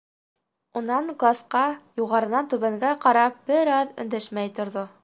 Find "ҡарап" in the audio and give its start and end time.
3.07-3.39